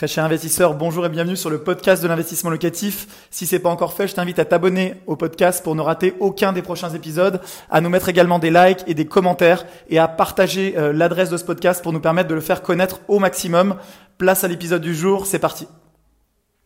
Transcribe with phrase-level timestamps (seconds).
[0.00, 3.28] Très cher investisseur, bonjour et bienvenue sur le podcast de l'investissement locatif.
[3.30, 6.54] Si c'est pas encore fait, je t'invite à t'abonner au podcast pour ne rater aucun
[6.54, 10.74] des prochains épisodes, à nous mettre également des likes et des commentaires et à partager
[10.78, 13.76] euh, l'adresse de ce podcast pour nous permettre de le faire connaître au maximum.
[14.16, 15.68] Place à l'épisode du jour, c'est parti.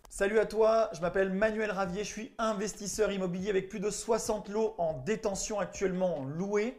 [0.08, 4.48] Salut à toi, je m'appelle Manuel Ravier, je suis investisseur immobilier avec plus de 60
[4.48, 6.78] lots en détention actuellement loués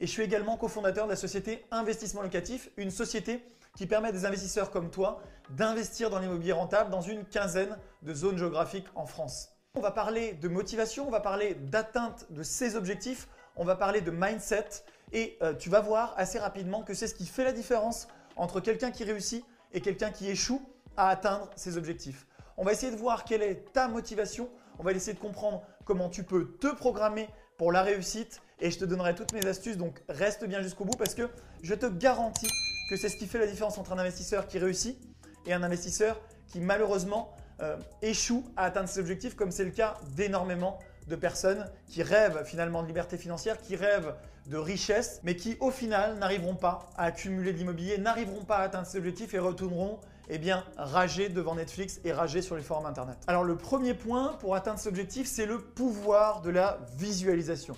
[0.00, 3.42] et je suis également cofondateur de la société Investissement Locatif, une société
[3.76, 8.14] qui permet à des investisseurs comme toi d'investir dans l'immobilier rentable dans une quinzaine de
[8.14, 9.50] zones géographiques en France.
[9.74, 14.00] On va parler de motivation, on va parler d'atteinte de ses objectifs, on va parler
[14.00, 14.68] de mindset
[15.12, 18.60] et euh, tu vas voir assez rapidement que c'est ce qui fait la différence entre
[18.60, 20.62] quelqu'un qui réussit et quelqu'un qui échoue
[20.96, 22.26] à atteindre ses objectifs.
[22.56, 26.08] On va essayer de voir quelle est ta motivation, on va essayer de comprendre comment
[26.08, 29.76] tu peux te programmer pour la réussite et je te donnerai toutes mes astuces.
[29.76, 31.28] Donc reste bien jusqu'au bout parce que
[31.62, 32.50] je te garantis
[32.90, 34.98] que c'est ce qui fait la différence entre un investisseur qui réussit
[35.46, 39.96] et un investisseur qui malheureusement euh, échoue à atteindre ses objectifs, comme c'est le cas
[40.16, 44.14] d'énormément de personnes qui rêvent finalement de liberté financière, qui rêvent
[44.46, 48.62] de richesse, mais qui au final n'arriveront pas à accumuler de l'immobilier, n'arriveront pas à
[48.62, 49.98] atteindre ses objectifs et retourneront
[50.30, 53.16] eh bien, rager devant Netflix et rager sur les forums internet.
[53.26, 57.76] Alors le premier point pour atteindre cet objectif, c'est le pouvoir de la visualisation.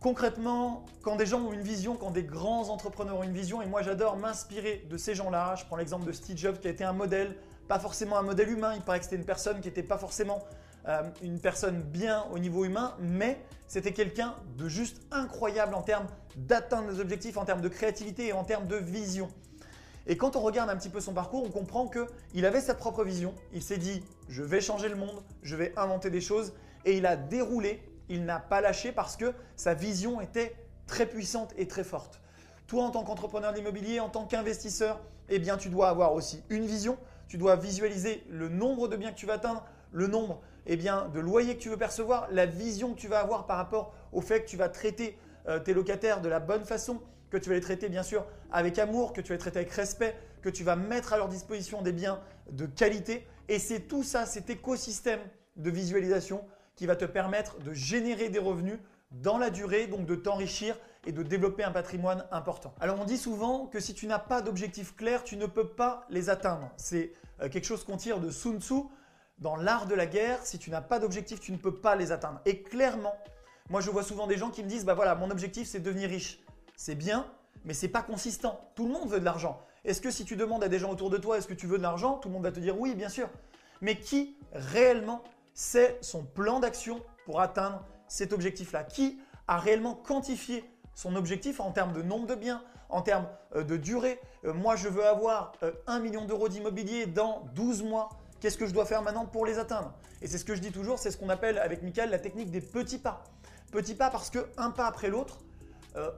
[0.00, 3.66] Concrètement, quand des gens ont une vision, quand des grands entrepreneurs ont une vision, et
[3.66, 6.84] moi j'adore m'inspirer de ces gens-là, je prends l'exemple de Steve Jobs qui a été
[6.84, 7.36] un modèle,
[7.68, 10.42] pas forcément un modèle humain, il paraît que c'était une personne qui n'était pas forcément
[10.88, 16.06] euh, une personne bien au niveau humain, mais c'était quelqu'un de juste incroyable en termes
[16.34, 19.28] d'atteindre des objectifs, en termes de créativité et en termes de vision.
[20.06, 23.04] Et quand on regarde un petit peu son parcours, on comprend qu'il avait sa propre
[23.04, 23.34] vision.
[23.52, 26.54] Il s'est dit, je vais changer le monde, je vais inventer des choses.
[26.86, 30.54] Et il a déroulé il n'a pas lâché parce que sa vision était
[30.86, 32.20] très puissante et très forte.
[32.66, 36.66] Toi, en tant qu'entrepreneur d'immobilier, en tant qu'investisseur, eh bien, tu dois avoir aussi une
[36.66, 36.98] vision.
[37.28, 41.08] Tu dois visualiser le nombre de biens que tu vas atteindre, le nombre eh bien,
[41.08, 44.20] de loyers que tu veux percevoir, la vision que tu vas avoir par rapport au
[44.20, 45.16] fait que tu vas traiter
[45.48, 47.00] euh, tes locataires de la bonne façon,
[47.30, 49.72] que tu vas les traiter bien sûr avec amour, que tu vas les traiter avec
[49.72, 52.20] respect, que tu vas mettre à leur disposition des biens
[52.50, 53.26] de qualité.
[53.48, 55.20] Et c'est tout ça, cet écosystème
[55.56, 56.44] de visualisation
[56.76, 58.78] qui va te permettre de générer des revenus
[59.10, 60.76] dans la durée, donc de t'enrichir
[61.06, 62.74] et de développer un patrimoine important.
[62.80, 66.06] Alors on dit souvent que si tu n'as pas d'objectifs clairs, tu ne peux pas
[66.10, 66.70] les atteindre.
[66.76, 68.82] C'est euh, quelque chose qu'on tire de Sun Tzu
[69.38, 70.44] dans l'art de la guerre.
[70.44, 72.40] Si tu n'as pas d'objectifs, tu ne peux pas les atteindre.
[72.44, 73.14] Et clairement,
[73.68, 75.84] moi je vois souvent des gens qui me disent bah voilà, mon objectif c'est de
[75.84, 76.40] devenir riche.
[76.76, 77.26] C'est bien,
[77.64, 78.70] mais c'est pas consistant.
[78.74, 79.60] Tout le monde veut de l'argent.
[79.84, 81.78] Est-ce que si tu demandes à des gens autour de toi est-ce que tu veux
[81.78, 83.28] de l'argent, tout le monde va te dire oui, bien sûr.
[83.80, 85.22] Mais qui réellement
[85.54, 88.84] c'est son plan d'action pour atteindre cet objectif-là.
[88.84, 93.62] Qui a réellement quantifié son objectif en termes de nombre de biens, en termes euh,
[93.62, 94.20] de durée?
[94.44, 95.52] Euh, Moi, je veux avoir
[95.86, 98.10] 1 euh, million d'euros d'immobilier dans 12 mois.
[98.40, 99.92] Qu'est-ce que je dois faire maintenant pour les atteindre?
[100.22, 102.50] Et c'est ce que je dis toujours, c'est ce qu'on appelle avec Michael la technique
[102.50, 103.24] des petits pas.
[103.70, 105.38] Petits pas parce que un pas après l'autre,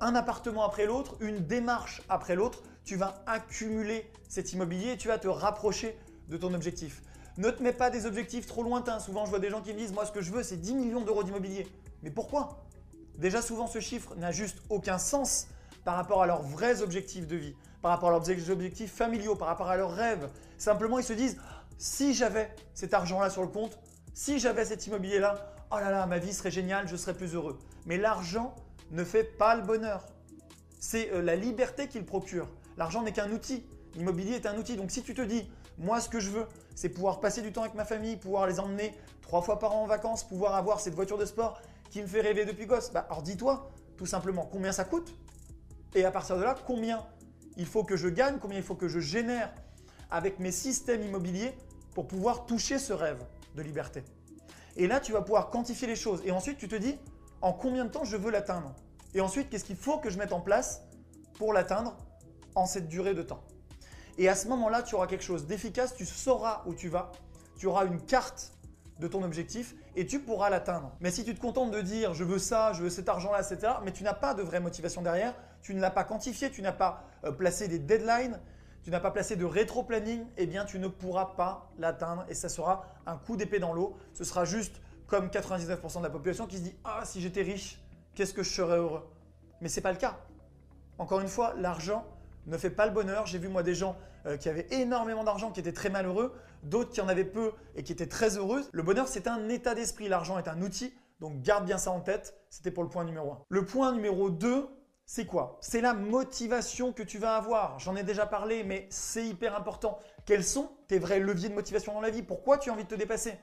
[0.01, 5.09] un appartement après l'autre, une démarche après l'autre, tu vas accumuler cet immobilier et tu
[5.09, 7.03] vas te rapprocher de ton objectif.
[7.39, 9.01] Ne te mets pas des objectifs trop lointains.
[9.01, 10.75] Souvent, je vois des gens qui me disent Moi, ce que je veux, c'est 10
[10.75, 11.67] millions d'euros d'immobilier.
[12.03, 12.67] Mais pourquoi?
[13.19, 15.47] Déjà, souvent, ce chiffre n'a juste aucun sens
[15.85, 19.49] par rapport à leurs vrais objectifs de vie, par rapport à leurs objectifs familiaux, par
[19.49, 20.29] rapport à leurs rêves.
[20.59, 21.39] Simplement, ils se disent
[21.79, 23.79] Si j'avais cet argent-là sur le compte,
[24.15, 27.59] si j'avais cet immobilier-là, oh là là, ma vie serait géniale, je serais plus heureux.
[27.87, 28.55] Mais l'argent
[28.91, 30.05] ne fait pas le bonheur.
[30.79, 32.49] C'est euh, la liberté qu'il procure.
[32.77, 33.65] L'argent n'est qu'un outil.
[33.95, 34.77] L'immobilier est un outil.
[34.77, 37.63] Donc si tu te dis, moi ce que je veux, c'est pouvoir passer du temps
[37.63, 40.95] avec ma famille, pouvoir les emmener trois fois par an en vacances, pouvoir avoir cette
[40.95, 41.61] voiture de sport
[41.91, 42.91] qui me fait rêver depuis gosse.
[42.93, 45.15] Bah, alors dis-toi tout simplement combien ça coûte
[45.95, 47.05] et à partir de là, combien
[47.57, 49.53] il faut que je gagne, combien il faut que je génère
[50.11, 51.53] avec mes systèmes immobiliers
[51.95, 53.23] pour pouvoir toucher ce rêve
[53.55, 54.03] de liberté.
[54.77, 56.23] Et là, tu vas pouvoir quantifier les choses.
[56.25, 56.99] Et ensuite, tu te dis
[57.43, 58.75] en combien de temps je veux l'atteindre?
[59.15, 60.83] Et ensuite, qu'est-ce qu'il faut que je mette en place
[61.35, 61.97] pour l'atteindre
[62.55, 63.43] en cette durée de temps?
[64.19, 67.13] Et à ce moment-là, tu auras quelque chose d'efficace, tu sauras où tu vas,
[67.57, 68.53] tu auras une carte
[68.99, 70.93] de ton objectif et tu pourras l'atteindre.
[71.01, 73.75] Mais si tu te contentes de dire je veux ça, je veux cet argent-là, etc.,
[73.85, 76.73] mais tu n'as pas de vraie motivation derrière, tu ne l'as pas quantifié, tu n'as
[76.73, 78.41] pas euh, placé des deadlines,
[78.83, 82.49] tu n'as pas placé de rétro-planning, eh bien tu ne pourras pas l'atteindre et ça
[82.49, 83.97] sera un coup d'épée dans l'eau.
[84.13, 87.81] Ce sera juste comme 99% de la population qui se dit ah si j'étais riche,
[88.15, 89.09] qu'est-ce que je serais heureux?
[89.61, 90.19] Mais ce n'est pas le cas.
[90.99, 92.05] Encore une fois, l'argent
[92.47, 93.27] ne fait pas le bonheur.
[93.27, 93.97] J'ai vu moi des gens
[94.27, 97.83] euh, qui avaient énormément d'argent, qui étaient très malheureux, d'autres qui en avaient peu et
[97.83, 98.63] qui étaient très heureux.
[98.73, 100.09] Le bonheur, c'est un état d'esprit.
[100.09, 102.35] L'argent est un outil, donc garde bien ça en tête.
[102.51, 103.39] C'était pour le point numéro 1.
[103.49, 104.69] Le point numéro 2,
[105.05, 105.59] c'est quoi?
[105.61, 107.79] C'est la motivation que tu vas avoir.
[107.79, 109.99] J'en ai déjà parlé, mais c'est hyper important.
[110.25, 112.23] Quels sont tes vrais leviers de motivation dans la vie?
[112.23, 113.35] Pourquoi tu as envie de te dépasser?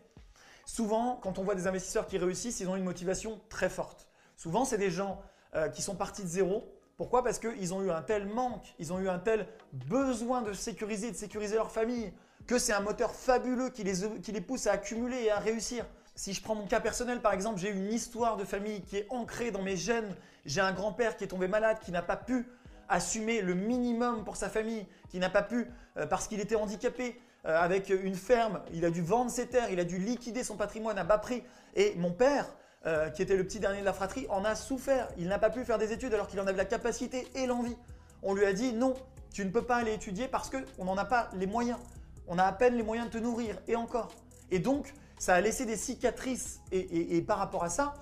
[0.65, 4.07] Souvent, quand on voit des investisseurs qui réussissent, ils ont une motivation très forte.
[4.37, 5.21] Souvent, c'est des gens
[5.55, 6.63] euh, qui sont partis de zéro.
[6.99, 7.23] Pourquoi?
[7.23, 11.11] Parce qu'ils ont eu un tel manque, ils ont eu un tel besoin de sécuriser,
[11.11, 12.11] de sécuriser leur famille,
[12.45, 15.85] que c'est un moteur fabuleux qui les, pousse à accumuler et à réussir.
[16.13, 19.07] Si je prends mon cas personnel, par exemple, j'ai une histoire de famille qui est
[19.11, 20.13] ancrée dans mes gènes.
[20.45, 22.45] J'ai un grand-père qui est tombé malade, qui n'a pas pu
[22.89, 27.17] assumer le minimum pour sa famille, qui n'a pas pu, euh, parce qu'il était handicapé,
[27.45, 30.57] euh, avec une ferme, il a dû vendre ses terres, il a dû liquider son
[30.57, 31.43] patrimoine à bas prix.
[31.75, 32.53] Et mon père,
[32.85, 35.09] euh, qui était le petit dernier de la fratrie, en a souffert.
[35.17, 37.75] Il n'a pas pu faire des études alors qu'il en avait la capacité et l'envie.
[38.23, 38.93] On lui a dit non,
[39.33, 41.79] tu ne peux pas aller étudier parce qu'on n'en a pas les moyens.
[42.27, 44.13] On a à peine les moyens de te nourrir, et encore.
[44.51, 46.61] Et donc, ça a laissé des cicatrices.
[46.71, 47.95] Et, par rapport à ça,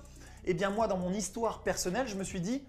[0.44, 2.62] eh bien moi, dans mon histoire personnelle, je me suis dit,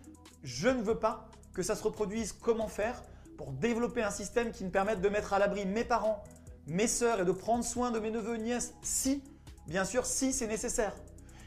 [0.44, 2.34] je ne veux pas que ça se reproduise.
[2.34, 3.04] Comment faire
[3.38, 6.24] pour développer un système qui me permette de mettre à l'abri mes parents,
[6.66, 9.24] mes sœurs et de prendre soin de mes neveux et nièces si,
[9.68, 10.96] bien sûr, si c'est nécessaire?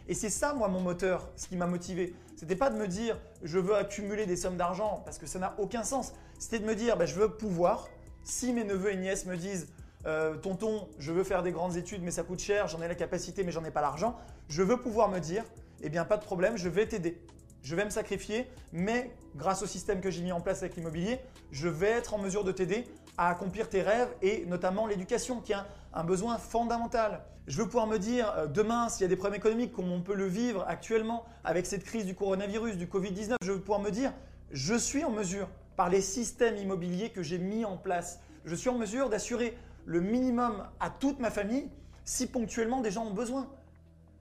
[0.09, 2.15] Et c'est ça, moi, mon moteur, ce qui m'a motivé.
[2.37, 5.55] C'était pas de me dire je veux accumuler des sommes d'argent parce que ça n'a
[5.59, 6.13] aucun sens.
[6.39, 7.89] C'était de me dire ben, je veux pouvoir,
[8.25, 9.69] si mes neveux et nièces me disent
[10.07, 12.95] euh, tonton, je veux faire des grandes études, mais ça coûte cher, j'en ai la
[12.95, 14.17] capacité, mais j'en ai pas l'argent.
[14.49, 15.45] Je veux pouvoir me dire,
[15.83, 17.21] eh bien, pas de problème, je vais t'aider.
[17.63, 21.21] Je vais me sacrifier, mais grâce au système que j'ai mis en place avec l'immobilier,
[21.53, 22.85] je vais être en mesure de t'aider
[23.17, 25.57] à accomplir tes rêves et notamment l'éducation qui est
[25.93, 27.23] un, besoin fondamental.
[27.47, 30.01] Je veux pouvoir me dire euh, demain s'il y a des problèmes économiques comme on
[30.01, 33.91] peut le vivre actuellement avec cette crise du coronavirus, du Covid-19, je veux pouvoir me
[33.91, 34.13] dire
[34.51, 38.71] je suis en mesure par les systèmes immobiliers que j'ai mis en place, je suis
[38.71, 41.69] en mesure d'assurer le minimum à toute ma famille
[42.05, 43.49] si ponctuellement des gens ont besoin.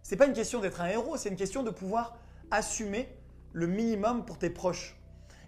[0.04, 2.18] Ce n'est pas une question d'être un héros, c'est une question de pouvoir
[2.50, 3.10] assumer
[3.54, 4.98] le minimum pour tes proches.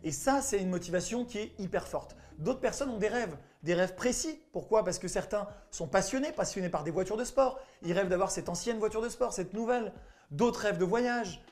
[0.03, 2.15] Et ça, c'est une motivation qui est hyper forte.
[2.37, 4.41] D'autres personnes ont des rêves, des rêves précis.
[4.51, 4.83] Pourquoi?
[4.83, 7.59] Parce que certains sont passionnés, passionnés par des voitures de sport.
[7.83, 9.93] Ils rêvent d'avoir cette ancienne voiture de sport, cette nouvelle.
[10.31, 11.43] D'autres rêvent de voyage.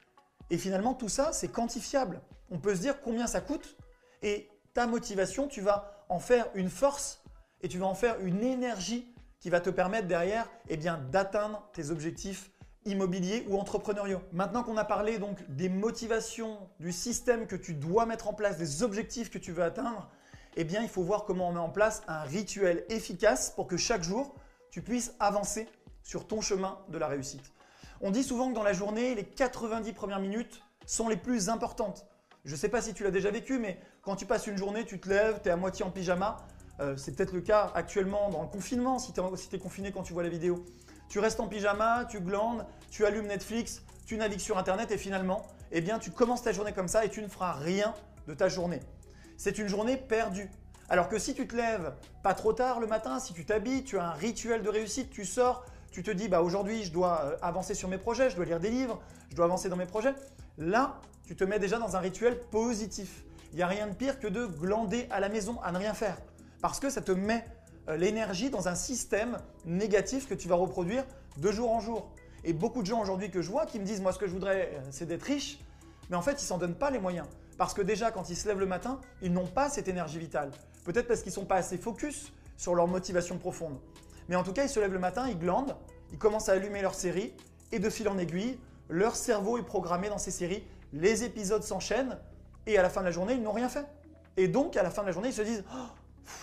[0.49, 2.21] Et finalement, tout ça, c'est quantifiable.
[2.49, 3.77] On peut se dire combien ça coûte.
[4.21, 7.23] Et ta motivation, tu vas en faire une force
[7.61, 11.67] et tu vas en faire une énergie qui va te permettre derrière eh bien, d'atteindre
[11.73, 12.51] tes objectifs
[12.85, 14.21] immobiliers ou entrepreneuriaux.
[14.31, 18.57] Maintenant qu'on a parlé donc des motivations, du système que tu dois mettre en place,
[18.57, 20.09] des objectifs que tu veux atteindre,
[20.55, 23.77] eh bien il faut voir comment on met en place un rituel efficace pour que
[23.77, 24.35] chaque jour
[24.71, 25.67] tu puisses avancer
[26.03, 27.53] sur ton chemin de la réussite.
[28.01, 32.07] On dit souvent que dans la journée, les 90 premières minutes sont les plus importantes.
[32.45, 34.85] Je ne sais pas si tu l'as déjà vécu, mais quand tu passes une journée,
[34.85, 36.37] tu te lèves, tu es à moitié en pyjama,
[36.79, 40.13] euh, c'est peut-être le cas actuellement dans le confinement, si tu es, confiné quand tu
[40.13, 40.65] vois la vidéo.
[41.11, 45.45] Tu restes en pyjama, tu glandes, tu allumes Netflix, tu navigues sur Internet et finalement,
[45.73, 47.93] eh bien, tu commences ta journée comme ça et tu ne feras rien
[48.29, 48.79] de ta journée.
[49.35, 50.49] C'est une journée perdue.
[50.87, 51.91] Alors que si tu te lèves
[52.23, 55.25] pas trop tard le matin, si tu t'habilles, tu as un rituel de réussite, tu
[55.25, 58.45] sors, tu te dis bah aujourd'hui je dois euh, avancer sur mes projets, je dois
[58.45, 60.15] lire des livres, je dois avancer dans mes projets.
[60.57, 63.25] Là, tu te mets déjà dans un rituel positif.
[63.51, 65.93] Il n'y a rien de pire que de glander à la maison, à ne rien
[65.93, 66.15] faire.
[66.61, 67.45] Parce que ça te met
[67.97, 71.03] l'énergie dans un système négatif que tu vas reproduire
[71.37, 72.11] de jour en jour.
[72.43, 74.33] Et beaucoup de gens aujourd'hui que je vois qui me disent moi ce que je
[74.33, 75.59] voudrais euh, c'est d'être riche,
[76.09, 77.27] mais en fait ils s'en donnent pas les moyens.
[77.57, 80.51] Parce que déjà quand ils se lèvent le matin, ils n'ont pas cette énergie vitale.
[80.83, 83.79] Peut-être parce qu'ils sont pas assez focus sur leur motivation profonde.
[84.27, 85.75] Mais en tout cas ils se lèvent le matin, ils glandent,
[86.11, 87.33] ils commencent à allumer leur série
[87.71, 88.57] et de fil en aiguille,
[88.89, 92.17] leur cerveau est programmé dans ces séries, les épisodes s'enchaînent
[92.65, 93.85] et à la fin de la journée ils n'ont rien fait.
[94.37, 95.87] Et donc à la fin de la journée ils se disent oh,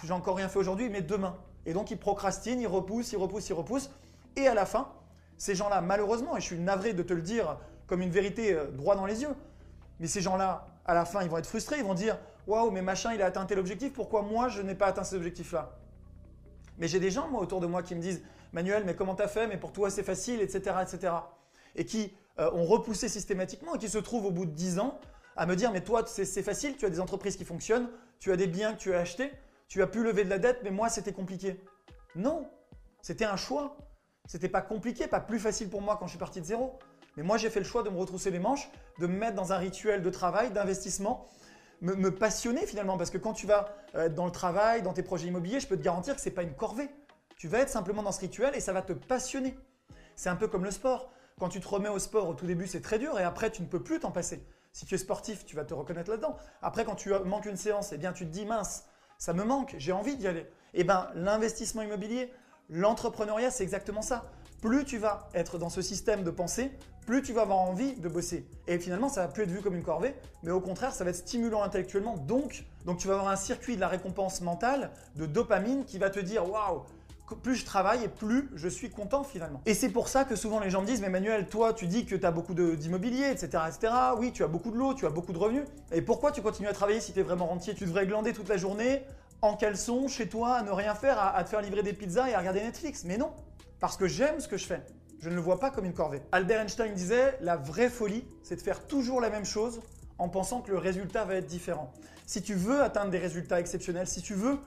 [0.04, 1.36] j'ai encore rien fait aujourd'hui, mais demain.
[1.66, 3.90] Et donc ils procrastinent, ils repoussent, ils repoussent, ils repoussent.
[4.36, 4.92] Et à la fin,
[5.36, 8.66] ces gens-là, malheureusement, et je suis navré de te le dire comme une vérité euh,
[8.70, 9.34] droit dans les yeux,
[10.00, 12.82] mais ces gens-là, à la fin, ils vont être frustrés, ils vont dire Waouh, mais
[12.82, 15.76] machin, il a atteint tel objectif, pourquoi moi je n'ai pas atteint cet objectif-là
[16.78, 19.28] Mais j'ai des gens, moi, autour de moi qui me disent Manuel, mais comment t'as
[19.28, 19.46] fait?
[19.46, 21.12] Mais pour toi, c'est facile, etc., etc.
[21.76, 24.98] Et qui euh, ont repoussé systématiquement et qui se trouvent au bout de 10 ans
[25.36, 28.36] à me dire Mais toi, c'est facile, tu as des entreprises qui fonctionnent, tu as
[28.36, 29.30] des biens que tu as achetés,
[29.68, 31.62] tu as pu lever de la dette, mais moi, c'était compliqué.
[32.14, 32.50] Non,
[33.02, 33.76] c'était un choix.
[34.26, 36.78] C'était pas compliqué, pas plus facile pour moi quand je suis parti de zéro.
[37.16, 39.52] Mais moi, j'ai fait le choix de me retrousser les manches, de me mettre dans
[39.52, 41.28] un rituel de travail, d'investissement,
[41.80, 42.96] me, passionner finalement.
[42.96, 45.76] Parce que quand tu vas euh, dans le travail, dans tes projets immobiliers, je peux
[45.76, 46.88] te garantir que ce n'est pas une corvée.
[47.36, 49.56] Tu vas être simplement dans ce rituel et ça va te passionner.
[50.16, 51.12] C'est un peu comme le sport.
[51.38, 53.62] Quand tu te remets au sport au tout début, c'est très dur et après, tu
[53.62, 54.44] ne peux plus t'en passer.
[54.72, 56.36] Si tu es sportif, tu vas te reconnaître là-dedans.
[56.62, 58.84] Après, quand tu manques une séance, eh bien, tu te dis mince,
[59.18, 60.46] ça me manque, j'ai envie d'y aller.
[60.74, 62.32] Eh bien, l'investissement immobilier,
[62.70, 64.30] l'entrepreneuriat, c'est exactement ça.
[64.62, 66.72] plus tu vas être dans ce système de pensée,
[67.06, 68.46] plus tu vas avoir envie de bosser.
[68.66, 71.10] Et finalement, ça va plus être vu comme une corvée, mais au contraire, ça va
[71.10, 72.16] être stimulant intellectuellement.
[72.16, 76.10] Donc, donc tu vas avoir un circuit de la récompense mentale, de dopamine, qui va
[76.10, 76.82] te dire waouh,
[77.34, 79.60] plus je travaille et plus je suis content finalement.
[79.66, 82.06] Et c'est pour ça que souvent les gens me disent, mais Manuel, toi tu dis
[82.06, 83.92] que tu as beaucoup d'immobilier, etc., etc.
[84.18, 85.64] Oui, tu as beaucoup de lots, tu as beaucoup de revenus.
[85.92, 87.74] Et pourquoi tu continues à travailler si tu es vraiment rentier?
[87.74, 89.02] Tu devrais glander toute la journée
[89.42, 92.34] en caleçon, chez toi, à ne rien faire, à, te faire livrer des pizzas et
[92.34, 93.04] à regarder Netflix.
[93.04, 93.30] Mais non,
[93.80, 94.82] parce que j'aime ce que je fais.
[95.20, 96.22] Je ne le vois pas comme une corvée.
[96.32, 99.80] Albert Einstein disait, la vraie folie, c'est de faire toujours la même chose
[100.18, 101.92] en pensant que le résultat va être différent.
[102.26, 104.58] Si tu veux atteindre des résultats exceptionnels, si tu veux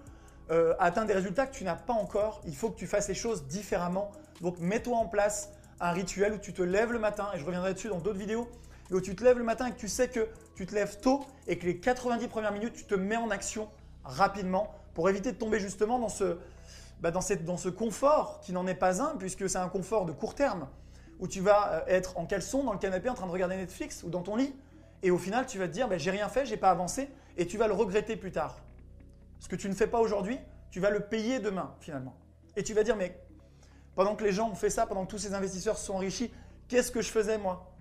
[0.52, 3.48] euh, des résultats que tu n'as pas encore, il faut que tu fasses les choses
[3.48, 4.12] différemment.
[4.42, 7.74] Donc mets-toi en place un rituel où tu te lèves le matin, et je reviendrai
[7.74, 8.48] dessus dans d'autres vidéos,
[8.92, 11.26] où tu te lèves le matin et que tu sais que tu te lèves tôt
[11.48, 13.70] et que les 90 premières minutes, tu te mets en action
[14.04, 16.38] rapidement pour éviter de tomber justement dans ce,
[17.00, 20.36] bah, dans ce confort qui n'en est pas un, puisque c'est un confort de court
[20.36, 20.68] terme,
[21.20, 24.04] où tu vas euh, être en caleçon dans le canapé en train de regarder Netflix
[24.04, 24.54] ou dans ton lit,
[25.04, 27.48] et au final tu vas te dire bah, j'ai rien fait, j'ai pas avancé, et
[27.48, 28.58] tu vas le regretter plus tard.
[29.42, 32.16] Ce que tu ne fais pas aujourd'hui, tu vas le payer demain finalement.
[32.56, 33.20] Et tu vas dire, mais
[33.96, 36.32] pendant que les gens ont fait ça, pendant que tous ces investisseurs se sont enrichis,
[36.68, 37.76] qu'est-ce que je faisais moi?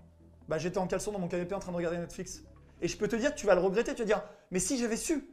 [0.49, 2.41] Bah, J'étais en caleçon dans mon canapé en train de regarder Netflix.
[2.81, 4.79] Et je peux te dire que tu vas le regretter, tu vas dire, mais si
[4.79, 5.23] j'avais su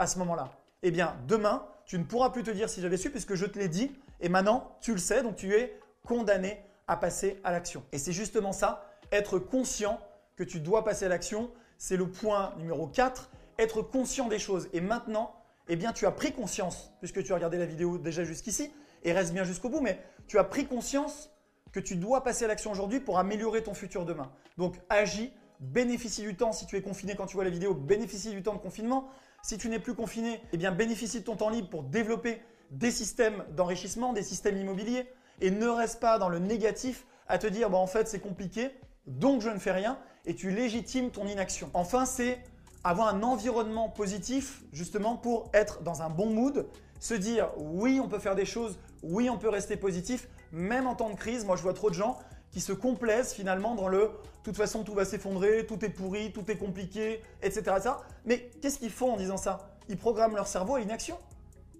[0.00, 0.50] à ce moment-là,
[0.82, 3.58] eh bien demain, tu ne pourras plus te dire si j'avais su puisque je te
[3.58, 7.84] l'ai dit, et maintenant tu le sais, donc tu es condamné à passer à l'action.
[7.92, 10.00] Et c'est justement ça, être conscient
[10.34, 14.68] que tu dois passer à l'action, c'est le point numéro 4, être conscient des choses.
[14.72, 15.39] Et maintenant,
[15.70, 18.72] eh bien tu as pris conscience, puisque tu as regardé la vidéo déjà jusqu'ici,
[19.04, 21.30] et reste bien jusqu'au bout, mais tu as pris conscience
[21.72, 24.32] que tu dois passer à l'action aujourd'hui pour améliorer ton futur demain.
[24.58, 28.30] Donc agis, bénéficie du temps si tu es confiné quand tu vois la vidéo, bénéficie
[28.30, 29.08] du temps de confinement.
[29.42, 32.90] Si tu n'es plus confiné, eh bien bénéficie de ton temps libre pour développer des
[32.90, 35.08] systèmes d'enrichissement, des systèmes immobiliers,
[35.40, 38.70] et ne reste pas dans le négatif à te dire, bah, en fait c'est compliqué,
[39.06, 41.70] donc je ne fais rien, et tu légitimes ton inaction.
[41.74, 42.42] Enfin, c'est
[42.84, 46.66] avoir un environnement positif justement pour être dans un bon mood,
[46.98, 50.94] se dire oui on peut faire des choses, oui on peut rester positif, même en
[50.94, 51.44] temps de crise.
[51.44, 52.18] Moi je vois trop de gens
[52.50, 56.32] qui se complaisent finalement dans le de toute façon tout va s'effondrer, tout est pourri,
[56.32, 57.76] tout est compliqué, etc.
[58.24, 59.76] Mais qu'est-ce qu'ils font en disant ça?
[59.88, 61.18] Ils programment leur cerveau à l'inaction.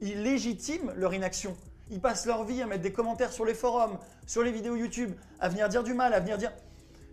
[0.02, 1.57] Ils légitiment leur inaction.
[1.90, 5.12] Ils passent leur vie à mettre des commentaires sur les forums, sur les vidéos YouTube,
[5.40, 6.52] à venir dire du mal, à venir dire...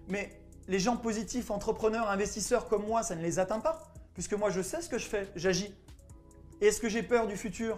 [0.08, 0.32] Mais
[0.67, 3.83] les gens positifs, entrepreneurs, investisseurs comme moi, ça ne les atteint pas.
[4.13, 5.74] Puisque moi, je sais ce que je fais, j'agis.
[6.59, 7.77] Est-ce que j'ai peur du futur?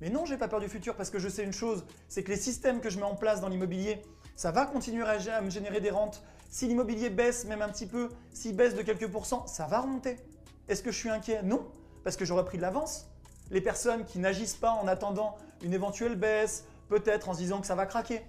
[0.00, 2.30] Mais non, j'ai pas peur du futur parce que je sais une chose, c'est que
[2.30, 4.02] les systèmes que je mets en place dans l'immobilier,
[4.36, 6.22] ça va continuer à me générer des rentes.
[6.48, 10.16] Si l'immobilier baisse même un petit peu, s'il baisse de quelques pourcents, ça va remonter.
[10.68, 11.42] Est-ce que je suis inquiet?
[11.42, 11.66] Non,
[12.04, 13.08] parce que j'aurais pris de l'avance.
[13.50, 17.66] Les personnes qui n'agissent pas en attendant une éventuelle baisse, peut-être en se disant que
[17.66, 18.22] ça va craquer.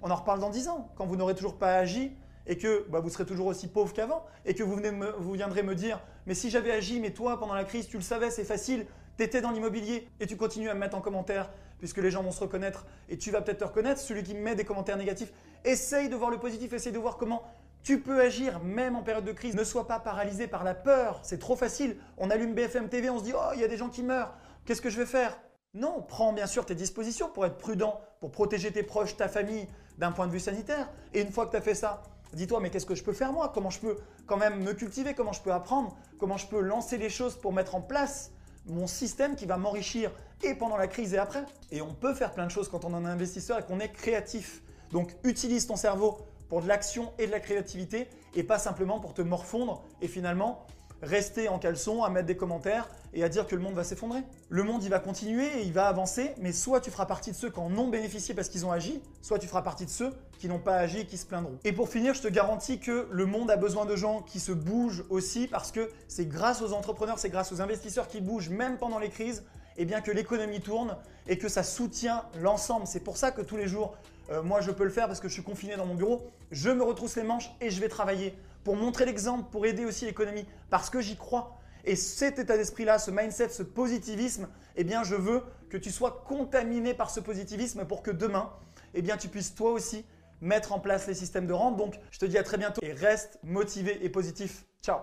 [0.00, 3.00] On en reparle dans 10 ans, quand vous n'aurez toujours pas agi et que bah,
[3.00, 6.34] vous serez toujours aussi pauvre qu'avant, et que vous, venez vous viendrez me dire, mais
[6.34, 9.40] si j'avais agi, mais toi, pendant la crise, tu le savais, c'est facile, tu étais
[9.40, 12.40] dans l'immobilier, et tu continues à me mettre en commentaire, puisque les gens vont se
[12.40, 15.32] reconnaître, et tu vas peut-être te reconnaître, celui qui me met des commentaires négatifs,
[15.64, 17.42] essaye de voir le positif, essaye de voir comment
[17.82, 19.54] tu peux agir même en période de crise.
[19.54, 21.96] Ne sois pas paralysé par la peur, c'est trop facile.
[22.16, 24.34] On allume BFM TV, on se dit, oh, il y a des gens qui meurent,
[24.64, 25.36] qu'est-ce que je vais faire?
[25.74, 29.66] Non, prends bien sûr tes dispositions pour être prudent, pour protéger tes proches, ta famille
[29.98, 30.88] d'un point de vue sanitaire.
[31.14, 33.32] Et une fois que tu as fait ça, Dis-toi, mais qu'est-ce que je peux faire
[33.32, 33.50] moi?
[33.52, 33.96] Comment je peux
[34.26, 35.14] quand même me cultiver?
[35.14, 35.96] Comment je peux apprendre?
[36.18, 38.32] Comment je peux lancer les choses pour mettre en place
[38.66, 40.10] mon système qui va m'enrichir
[40.42, 41.44] et pendant la crise et après?
[41.70, 44.62] Et on peut faire plein de choses quand on est investisseur et qu'on est créatif.
[44.92, 49.14] Donc utilise ton cerveau pour de l'action et de la créativité et pas simplement pour
[49.14, 50.66] te morfondre et finalement
[51.02, 54.20] rester en caleçon, à mettre des commentaires et à dire que le monde va s'effondrer.
[54.48, 57.36] Le monde, il va continuer et il va avancer, mais soit tu feras partie de
[57.36, 60.12] ceux qui en ont bénéficié parce qu'ils ont agi, soit tu feras partie de ceux
[60.38, 61.58] qui n'ont pas agi et qui se plaindront.
[61.64, 64.52] Et pour finir, je te garantis que le monde a besoin de gens qui se
[64.52, 68.78] bougent aussi parce que c'est grâce aux entrepreneurs, c'est grâce aux investisseurs qui bougent même
[68.78, 69.42] pendant les crises
[69.76, 72.86] et bien que l'économie tourne et que ça soutient l'ensemble.
[72.86, 73.94] C'est pour ça que tous les jours,
[74.30, 76.70] euh, moi je peux le faire parce que je suis confiné dans mon bureau, je
[76.70, 80.46] me retrousse les manches et je vais travailler pour montrer l'exemple, pour aider aussi l'économie,
[80.70, 81.58] parce que j'y crois.
[81.84, 86.24] Et cet état d'esprit-là, ce mindset, ce positivisme, eh bien je veux que tu sois
[86.26, 88.50] contaminé par ce positivisme pour que demain,
[88.94, 90.04] eh bien tu puisses toi aussi
[90.40, 91.76] mettre en place les systèmes de rente.
[91.76, 94.64] Donc je te dis à très bientôt et reste motivé et positif.
[94.82, 94.98] Ciao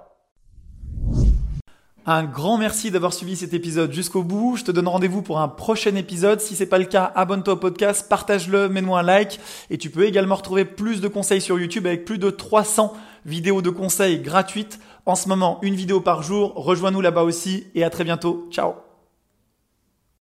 [2.05, 4.55] un grand merci d'avoir suivi cet épisode jusqu'au bout.
[4.55, 6.41] Je te donne rendez-vous pour un prochain épisode.
[6.41, 9.39] Si c'est pas le cas, abonne-toi au podcast, partage-le, mets-moi un like
[9.69, 12.93] et tu peux également retrouver plus de conseils sur YouTube avec plus de 300
[13.25, 14.79] vidéos de conseils gratuites.
[15.05, 16.53] En ce moment, une vidéo par jour.
[16.55, 18.47] Rejoins-nous là-bas aussi et à très bientôt.
[18.51, 18.88] Ciao